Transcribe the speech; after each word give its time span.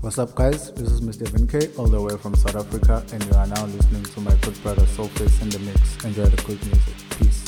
What's 0.00 0.18
up, 0.18 0.34
guys? 0.34 0.72
This 0.72 0.92
is 0.92 1.02
Mr. 1.02 1.28
Vinke, 1.28 1.78
all 1.78 1.86
the 1.86 2.00
way 2.00 2.16
from 2.16 2.34
South 2.34 2.56
Africa, 2.56 3.04
and 3.12 3.22
you 3.22 3.32
are 3.34 3.46
now 3.46 3.66
listening 3.66 4.02
to 4.02 4.20
my 4.22 4.34
good 4.36 4.60
brother 4.62 4.86
Soulface 4.86 5.42
in 5.42 5.50
the 5.50 5.58
mix. 5.58 6.02
Enjoy 6.02 6.24
the 6.24 6.42
good 6.42 6.58
music. 6.64 6.94
Peace. 7.18 7.39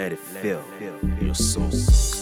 Let 0.00 0.12
it 0.12 0.18
fill 0.18 0.64
your 1.20 1.34
soul. 1.34 2.19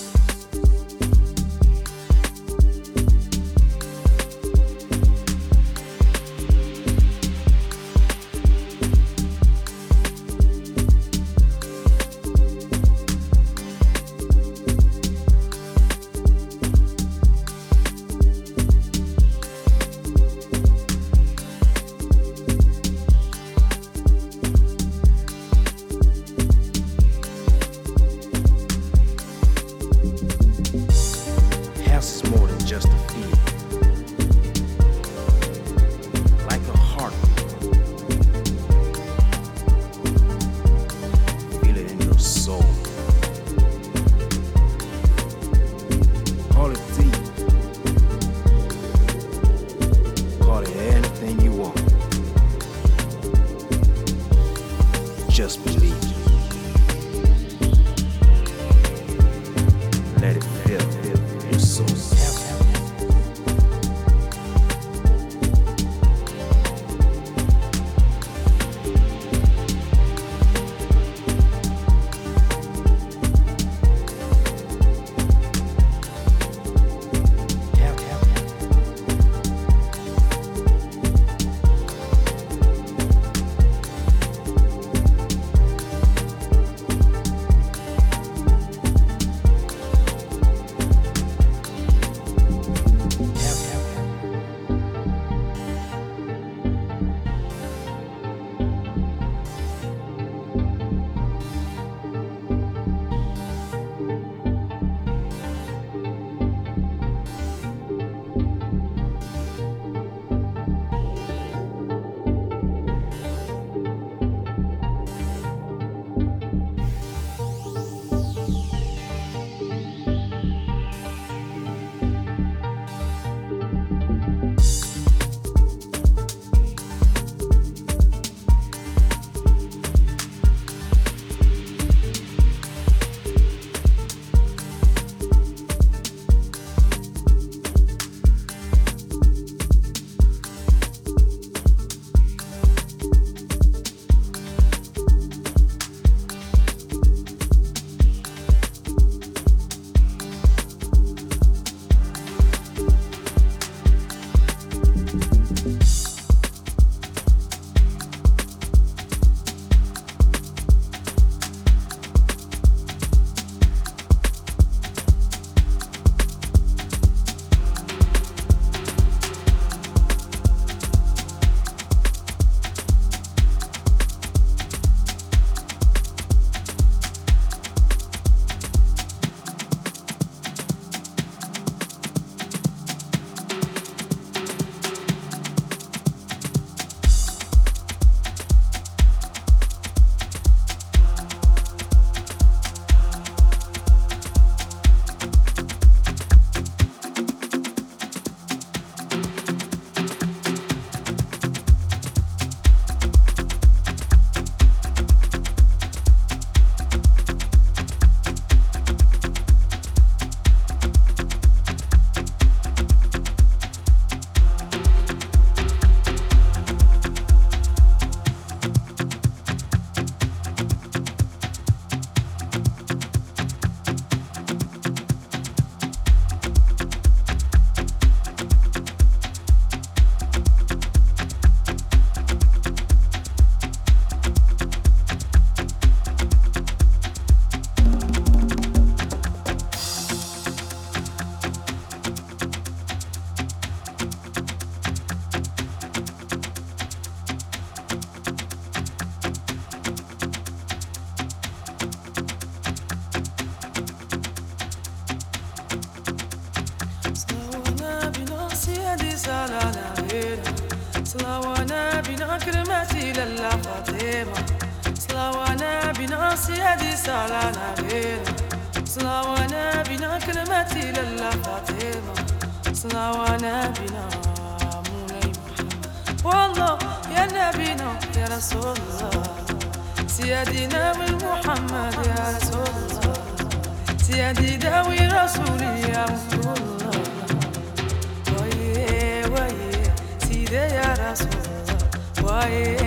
Why? 292.22 292.77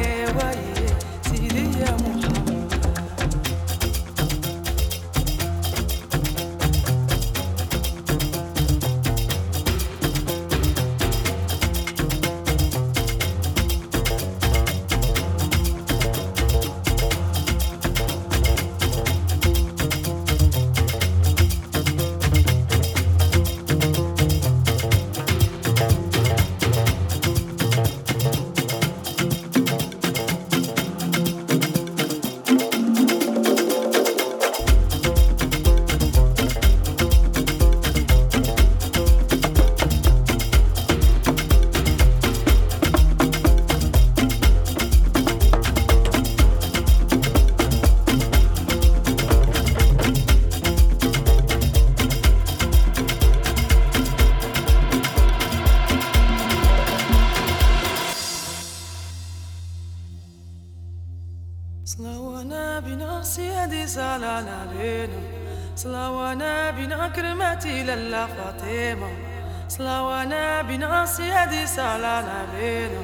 صلى 71.75 72.07
على 72.07 72.47
بينا 72.55 73.01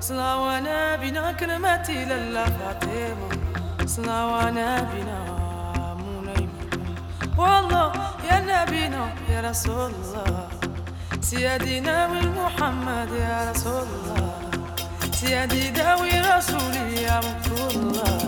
صلاوانا 0.00 0.96
بنا 0.96 1.32
كلمتي 1.32 2.04
للا 2.04 2.44
فاطمة. 2.44 3.28
صلاوانا 3.86 4.68
بنا 4.90 5.20
منيمة. 5.98 6.62
والله 7.38 7.92
يا 8.30 8.38
نبينا 8.40 9.02
يا 9.30 9.40
رسول 9.50 9.90
الله 9.90 10.48
سيدي 11.20 11.64
سيدنا 11.64 12.08
محمد 12.38 13.10
يا 13.12 13.50
رسول 13.50 13.86
الله 13.96 14.32
سيدي 15.12 15.70
داوي 15.70 16.20
رسولي 16.20 17.02
يا 17.02 17.20
مغفور 17.26 17.70
الله 17.70 18.23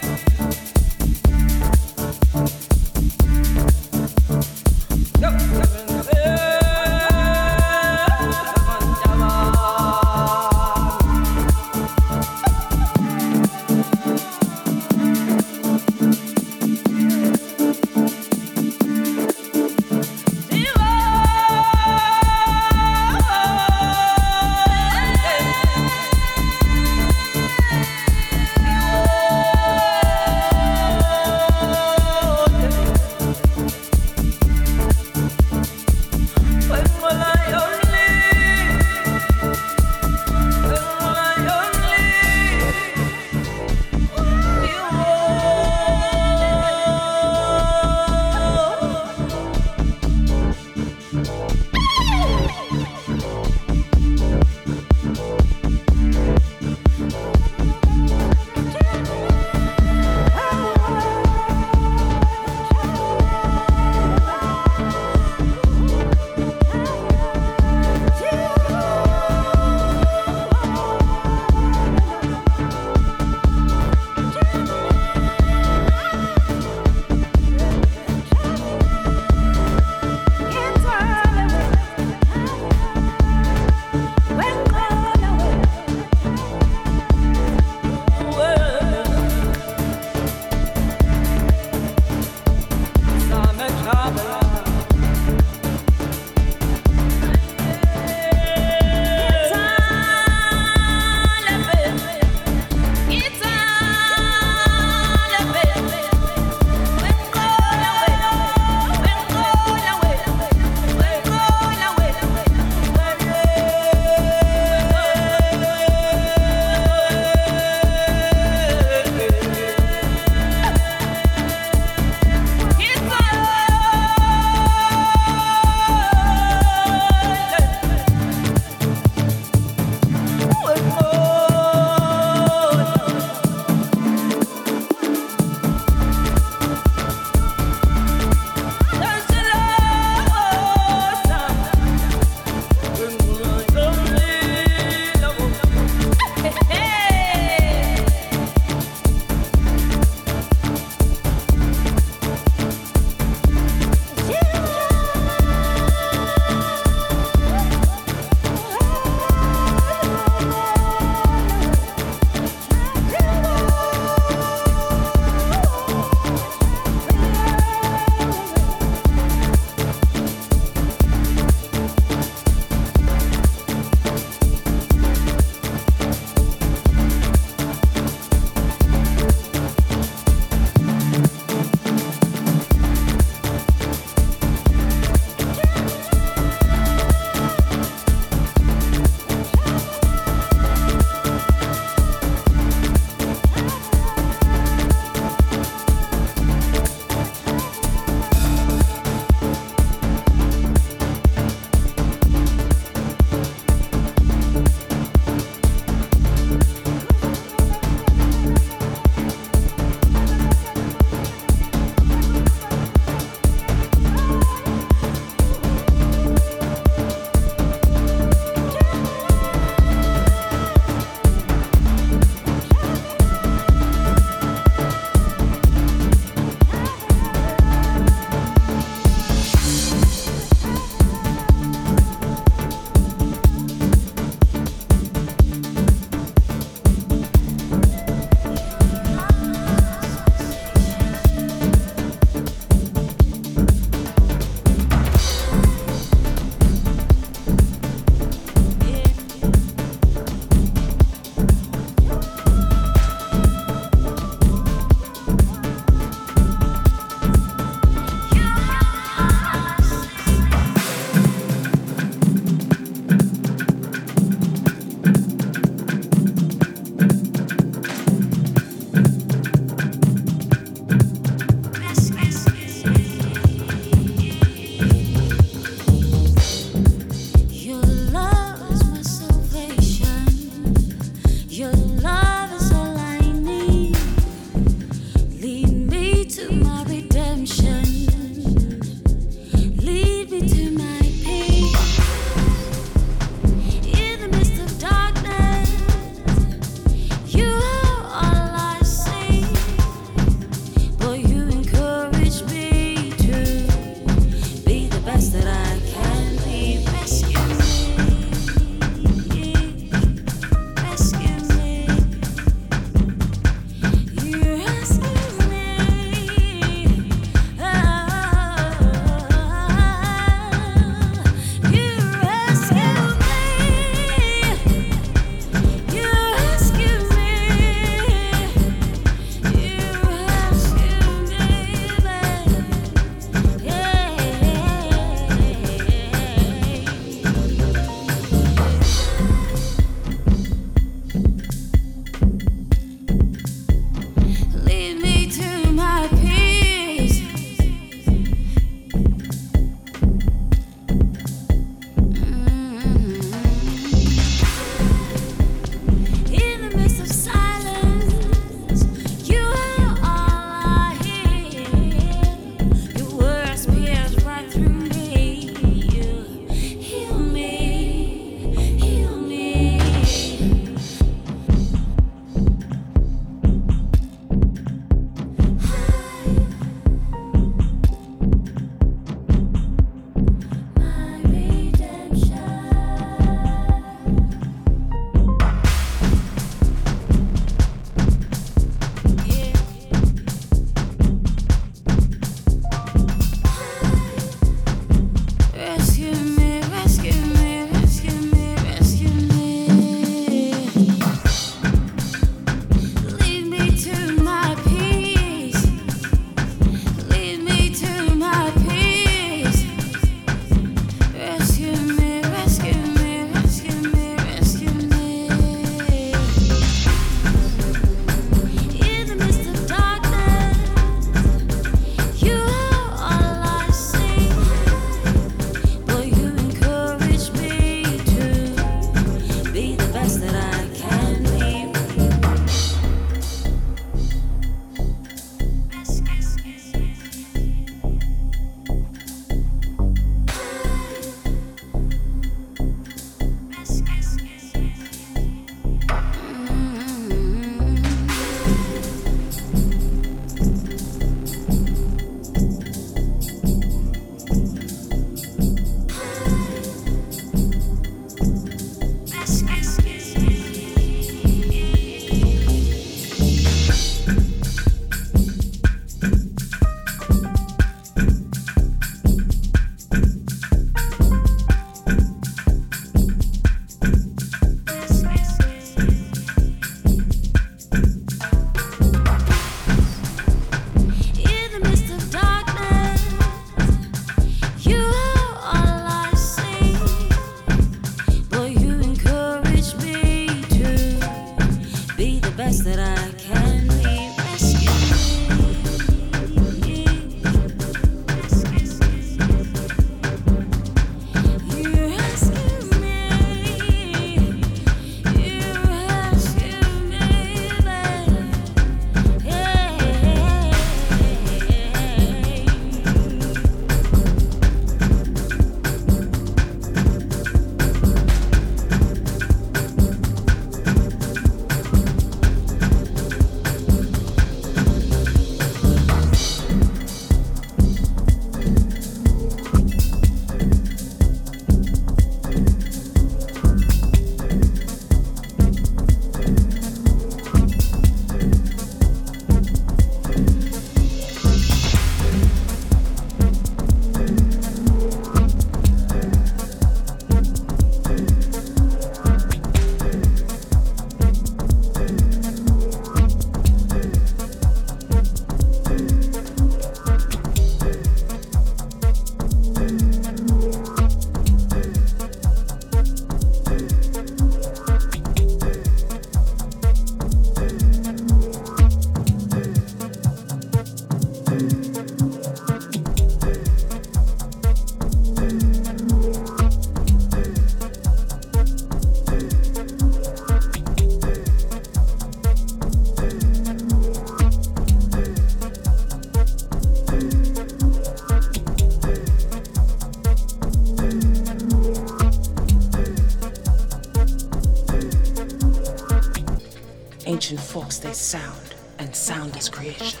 sound, 597.94 598.54
and 598.78 598.94
sound 598.94 599.36
is 599.36 599.48
creation. 599.48 600.00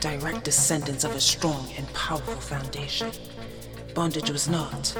Direct 0.00 0.44
descendants 0.44 1.04
of 1.04 1.14
a 1.14 1.20
strong 1.20 1.68
and 1.76 1.92
powerful 1.94 2.34
foundation. 2.34 3.10
Bondage 3.94 4.30
was 4.30 4.48
not 4.48 4.94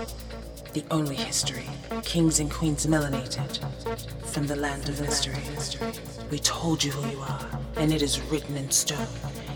the 0.73 0.85
only 0.91 1.15
history. 1.15 1.67
Kings 2.03 2.41
and 2.41 2.51
queens 2.51 2.87
melanated 2.87 3.59
from 4.27 4.47
the 4.47 4.57
land 4.57 4.89
of 4.89 5.01
mystery. 5.01 5.43
We 6.31 6.39
told 6.39 6.83
you 6.83 6.91
who 6.91 7.11
you 7.11 7.21
are, 7.21 7.61
and 7.77 7.93
it 7.93 8.03
is 8.03 8.21
written 8.23 8.57
in 8.57 8.71
stone. 8.71 9.07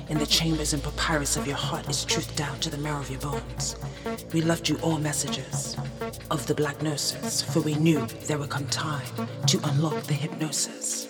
In 0.08 0.18
the 0.18 0.26
chambers 0.26 0.72
and 0.72 0.82
papyrus 0.82 1.36
of 1.36 1.46
your 1.46 1.56
heart 1.56 1.88
is 1.88 2.04
truth 2.04 2.34
down 2.36 2.60
to 2.60 2.70
the 2.70 2.78
marrow 2.78 3.00
of 3.00 3.10
your 3.10 3.20
bones. 3.20 3.76
We 4.32 4.42
left 4.42 4.68
you 4.68 4.76
all 4.78 4.98
messages 4.98 5.76
of 6.30 6.46
the 6.46 6.54
black 6.54 6.80
gnosis, 6.82 7.42
for 7.42 7.60
we 7.60 7.74
knew 7.74 8.06
there 8.26 8.38
would 8.38 8.50
come 8.50 8.66
time 8.68 9.06
to 9.46 9.60
unlock 9.64 10.04
the 10.04 10.14
hypnosis. 10.14 11.07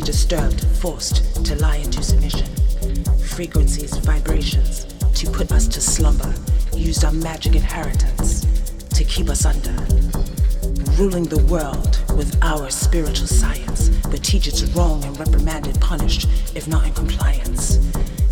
Disturbed, 0.00 0.64
forced 0.78 1.44
to 1.44 1.54
lie 1.56 1.76
into 1.76 2.02
submission. 2.02 2.46
Frequencies, 3.18 3.96
vibrations, 3.98 4.84
to 5.14 5.30
put 5.30 5.52
us 5.52 5.68
to 5.68 5.80
slumber, 5.80 6.34
used 6.72 7.04
our 7.04 7.12
magic 7.12 7.54
inheritance 7.54 8.44
to 8.90 9.04
keep 9.04 9.28
us 9.28 9.44
under. 9.44 9.72
Ruling 10.92 11.24
the 11.24 11.44
world 11.50 12.00
with 12.16 12.36
our 12.42 12.70
spiritual 12.70 13.26
science, 13.26 13.90
but 14.10 14.22
teach 14.22 14.46
it's 14.46 14.62
wrong 14.76 15.04
and 15.04 15.18
reprimanded, 15.18 15.80
punished 15.80 16.28
if 16.54 16.68
not 16.68 16.86
in 16.86 16.92
compliance. 16.94 17.76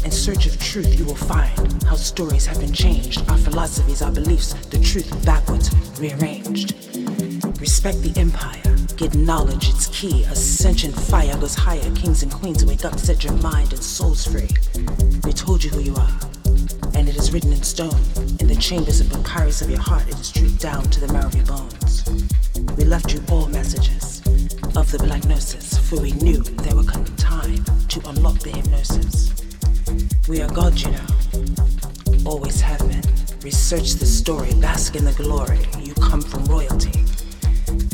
In 0.05 0.11
search 0.11 0.47
of 0.47 0.59
truth, 0.59 0.99
you 0.99 1.05
will 1.05 1.15
find 1.15 1.83
how 1.83 1.97
stories 1.97 2.47
have 2.47 2.61
been 2.61 2.73
changed, 2.73 3.29
our 3.29 3.39
philosophies, 3.39 4.03
our 4.03 4.13
beliefs, 4.13 4.55
the 4.67 4.79
truth 4.79 5.25
backwards, 5.25 5.71
rearranged. 6.01 6.75
Respect 7.61 8.01
the 8.03 8.13
empire 8.17 8.62
Knowledge, 9.03 9.69
it's 9.69 9.89
key. 9.89 10.23
Ascension 10.25 10.93
fire 10.93 11.37
goes 11.37 11.57
higher. 11.57 11.91
Kings 11.97 12.23
and 12.23 12.33
queens 12.33 12.65
wake 12.65 12.85
up, 12.85 12.99
set 12.99 13.25
your 13.25 13.33
mind 13.35 13.73
and 13.73 13.83
souls 13.83 14.25
free. 14.25 14.49
We 15.25 15.33
told 15.33 15.63
you 15.65 15.71
who 15.71 15.81
you 15.81 15.95
are, 15.97 16.19
and 16.95 17.09
it 17.09 17.17
is 17.17 17.33
written 17.33 17.53
in 17.53 17.63
stone. 17.63 18.01
In 18.39 18.47
the 18.47 18.57
chambers 18.59 19.01
and 19.01 19.11
papyrus 19.11 19.61
of 19.61 19.71
your 19.71 19.81
heart, 19.81 20.07
it 20.09 20.19
is 20.21 20.31
true 20.31 20.51
down 20.51 20.85
to 20.85 21.01
the 21.01 21.13
marrow 21.13 21.27
of 21.27 21.35
your 21.35 21.45
bones. 21.47 22.05
We 22.77 22.85
left 22.85 23.13
you 23.13 23.21
all 23.31 23.47
messages 23.49 24.21
of 24.77 24.91
the 24.93 24.99
black 24.99 25.23
for 25.89 26.01
we 26.01 26.13
knew 26.13 26.39
there 26.39 26.77
would 26.77 26.89
come 26.89 27.05
time 27.17 27.65
to 27.89 28.09
unlock 28.09 28.39
the 28.39 28.51
hypnosis. 28.51 29.33
We 30.29 30.41
are 30.43 30.49
God, 30.49 30.81
you 30.81 30.93
know, 30.93 32.25
always 32.25 32.61
have 32.61 32.79
been. 32.89 33.03
Research 33.43 33.95
the 33.95 34.07
story, 34.07 34.55
bask 34.55 34.95
in 34.95 35.05
the 35.05 35.13
glory. 35.13 35.59
You 35.81 35.93
come 35.95 36.23
from 36.23 36.45
royalty. 36.45 36.93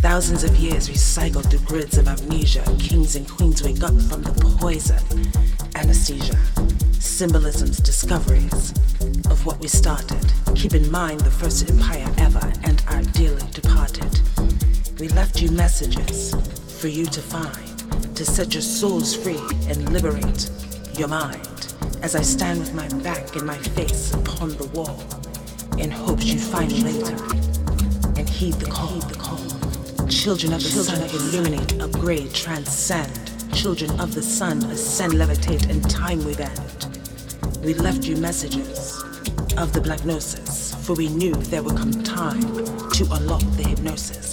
Thousands 0.01 0.45
of 0.45 0.57
years 0.57 0.89
recycled 0.89 1.51
through 1.51 1.67
grids 1.67 1.99
of 1.99 2.07
amnesia. 2.07 2.63
Kings 2.79 3.17
and 3.17 3.29
queens 3.29 3.65
wake 3.65 3.83
up 3.83 4.01
from 4.03 4.23
the 4.23 4.33
poison. 4.61 5.03
Anesthesia. 5.75 6.39
Symbolisms, 7.01 7.79
discoveries 7.79 8.71
of 9.29 9.45
what 9.45 9.59
we 9.59 9.67
started. 9.67 10.25
Keep 10.55 10.75
in 10.75 10.89
mind 10.93 11.21
the 11.23 11.31
first 11.33 11.69
empire 11.69 12.07
ever 12.19 12.53
and 12.63 12.81
our 12.87 13.03
dearly 13.03 13.43
departed. 13.51 14.21
We 15.01 15.09
left 15.09 15.43
you 15.43 15.51
messages 15.51 16.33
for 16.81 16.87
you 16.87 17.05
to 17.07 17.21
find, 17.21 18.17
to 18.17 18.25
set 18.25 18.55
your 18.55 18.63
souls 18.63 19.17
free 19.17 19.41
and 19.69 19.93
liberate 19.93 20.49
your 20.97 21.09
mind. 21.09 21.75
As 22.03 22.15
I 22.15 22.23
stand 22.23 22.61
with 22.61 22.73
my 22.73 22.89
back 23.03 23.35
and 23.35 23.45
my 23.45 23.59
face 23.59 24.15
upon 24.15 24.51
the 24.51 24.69
wall, 24.69 25.03
in 25.77 25.91
hopes 25.91 26.27
you 26.27 26.39
find 26.39 26.71
later 26.85 27.17
and 28.17 28.29
heed 28.29 28.55
the 28.55 28.71
call. 28.71 28.87
Heed 28.89 29.03
the 29.03 29.19
call. 29.19 29.48
Children 30.19 30.53
of 30.55 30.63
the 30.65 30.69
sun 30.69 31.01
illuminate, 31.11 31.81
upgrade, 31.81 32.35
transcend. 32.35 33.31
Children 33.55 34.01
of 34.01 34.17
the 34.17 34.21
sun 34.21 34.65
ascend, 34.65 35.13
levitate, 35.13 35.71
and 35.71 35.89
time 35.89 36.19
we. 36.25 36.35
We 37.65 37.75
left 37.75 38.05
you 38.05 38.17
messages 38.17 39.01
of 39.57 39.73
the 39.73 39.81
black 39.81 40.05
gnosis, 40.05 40.75
for 40.85 40.95
we 40.95 41.09
knew 41.09 41.35
there 41.35 41.63
would 41.63 41.77
come 41.77 41.93
time 42.03 42.43
to 42.91 43.09
unlock 43.13 43.43
the 43.57 43.63
hypnosis. 43.69 44.28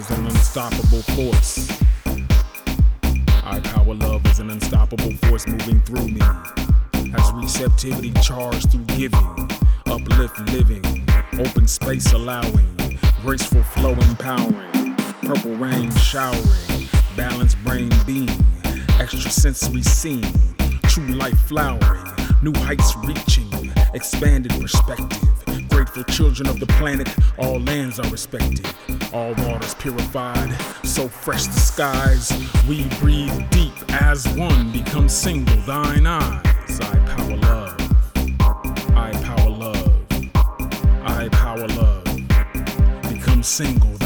Is 0.00 0.10
an 0.18 0.26
unstoppable 0.26 1.02
force. 1.14 1.68
I 3.44 3.60
power 3.60 3.94
love 3.94 4.24
is 4.26 4.38
an 4.38 4.48
unstoppable 4.48 5.12
force 5.26 5.46
moving 5.46 5.80
through 5.82 6.08
me. 6.08 6.20
As 7.14 7.32
receptivity 7.32 8.10
charged 8.22 8.70
through 8.70 8.84
giving, 8.96 9.50
uplift 9.86 10.38
living, 10.52 11.06
open 11.38 11.68
space 11.68 12.14
allowing, 12.14 12.98
graceful 13.20 13.62
flow 13.62 13.92
empowering, 13.92 14.96
purple 15.22 15.54
rain 15.56 15.90
showering, 15.96 16.88
balanced 17.14 17.62
brain 17.62 17.90
being, 18.06 18.30
extrasensory 18.98 19.82
seeing, 19.82 20.34
true 20.84 21.08
life 21.08 21.38
flowering, 21.40 22.04
new 22.42 22.54
heights 22.60 22.96
reaching, 23.04 23.50
expanded 23.92 24.52
perspective. 24.60 25.29
Grateful 25.80 26.04
children 26.04 26.46
of 26.46 26.60
the 26.60 26.66
planet, 26.66 27.08
all 27.38 27.58
lands 27.58 27.98
are 27.98 28.10
respected, 28.10 28.66
all 29.14 29.32
waters 29.36 29.72
purified, 29.76 30.54
so 30.84 31.08
fresh 31.08 31.46
the 31.46 31.58
skies. 31.58 32.30
We 32.68 32.84
breathe 32.98 33.48
deep 33.48 33.72
as 33.88 34.28
one, 34.36 34.72
become 34.72 35.08
single, 35.08 35.56
thine 35.62 36.06
eyes. 36.06 36.80
I 36.82 36.98
power 37.06 37.34
love. 37.34 37.80
I 38.94 39.12
power 39.24 39.48
love. 39.48 40.06
I 41.02 41.30
power 41.32 41.66
love. 41.68 42.04
Become 43.08 43.42
single, 43.42 43.99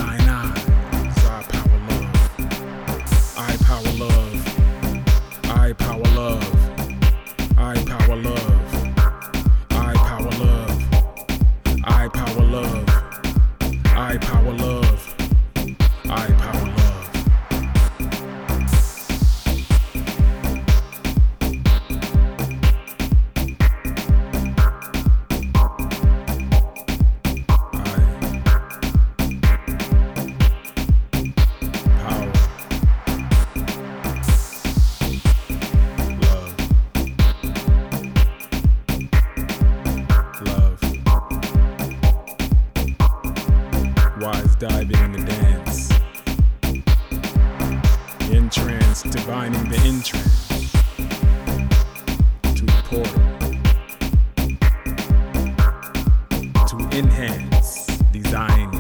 designing 58.15 58.71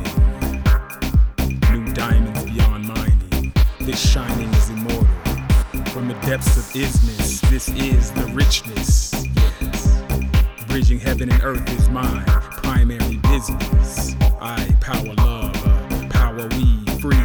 new 1.72 1.93
diamonds 1.93 2.45
beyond 2.45 2.87
mining. 2.87 3.53
This 3.80 3.99
shining 3.99 4.49
is 4.49 4.70
immortal. 4.70 5.09
From 5.87 6.07
the 6.07 6.14
depths 6.24 6.57
of 6.57 6.62
isness, 6.80 7.41
this 7.51 7.68
is 7.70 8.12
the 8.12 8.26
richness. 8.26 9.12
Yes. 9.35 10.03
Bridging 10.68 11.01
heaven 11.01 11.32
and 11.32 11.43
earth 11.43 11.68
is 11.76 11.89
my 11.89 12.22
primary 12.62 13.16
business. 13.32 14.14
I 14.41 14.72
power 14.80 15.14
love, 15.14 15.66
uh, 15.66 16.09
power 16.11 16.47
we 16.51 16.85
free. 17.01 17.16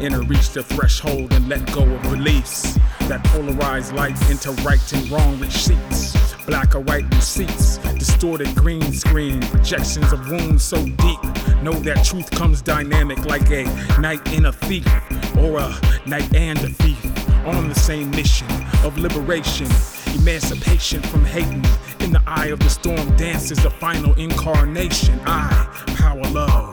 Enter 0.00 0.22
reach 0.22 0.52
the 0.52 0.62
threshold 0.62 1.30
and 1.34 1.46
let 1.46 1.70
go 1.74 1.82
of 1.82 2.02
beliefs 2.04 2.78
that 3.00 3.22
polarize 3.24 3.92
life 3.92 4.30
into 4.30 4.52
right 4.62 4.92
and 4.94 5.10
wrong 5.10 5.38
receipts. 5.38 6.16
Black 6.46 6.74
or 6.74 6.80
white 6.80 7.04
receipts, 7.14 7.76
distorted 8.00 8.52
green 8.54 8.94
screen, 8.94 9.42
projections 9.42 10.10
of 10.10 10.26
wounds 10.30 10.64
so 10.64 10.82
deep. 10.82 11.22
Know 11.62 11.74
that 11.84 12.02
truth 12.02 12.30
comes 12.30 12.62
dynamic 12.62 13.26
like 13.26 13.50
a 13.50 13.64
knight 14.00 14.26
in 14.32 14.46
a 14.46 14.52
thief, 14.52 14.86
or 15.36 15.58
a 15.58 15.78
knight 16.06 16.34
and 16.34 16.58
a 16.60 16.68
thief 16.68 17.04
on 17.46 17.68
the 17.68 17.74
same 17.74 18.10
mission 18.10 18.46
of 18.84 18.96
liberation, 18.96 19.66
emancipation 20.14 21.02
from 21.02 21.26
hating. 21.26 21.62
In 22.00 22.12
the 22.12 22.22
eye 22.26 22.46
of 22.46 22.60
the 22.60 22.70
storm 22.70 23.14
dances 23.16 23.62
the 23.62 23.70
final 23.70 24.14
incarnation. 24.14 25.20
I 25.26 25.66
power 25.98 26.24
love. 26.30 26.69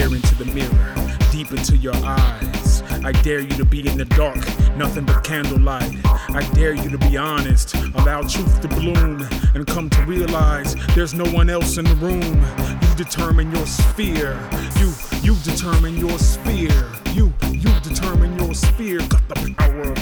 Stare 0.00 0.16
into 0.16 0.34
the 0.36 0.46
mirror, 0.46 1.18
deep 1.30 1.50
into 1.52 1.76
your 1.76 1.94
eyes. 1.96 2.82
I 3.04 3.12
dare 3.12 3.40
you 3.40 3.50
to 3.50 3.66
be 3.66 3.86
in 3.86 3.98
the 3.98 4.06
dark, 4.06 4.38
nothing 4.74 5.04
but 5.04 5.22
candlelight. 5.22 5.94
I 6.04 6.48
dare 6.54 6.72
you 6.72 6.88
to 6.88 6.96
be 6.96 7.18
honest, 7.18 7.74
allow 7.74 8.22
truth 8.22 8.62
to 8.62 8.68
bloom, 8.68 9.28
and 9.54 9.66
come 9.66 9.90
to 9.90 10.02
realize 10.06 10.74
there's 10.94 11.12
no 11.12 11.26
one 11.32 11.50
else 11.50 11.76
in 11.76 11.84
the 11.84 11.94
room. 11.96 12.22
You 12.80 13.04
determine 13.04 13.52
your 13.52 13.66
sphere. 13.66 14.40
You 14.78 14.90
you 15.20 15.34
determine 15.44 15.98
your 15.98 16.18
sphere. 16.18 16.86
You 17.12 17.34
you 17.52 17.70
determine 17.80 18.38
your 18.38 18.54
sphere. 18.54 19.00
Got 19.00 19.28
the 19.28 19.54
power 19.58 19.94